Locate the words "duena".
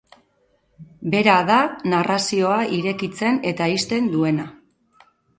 4.15-4.47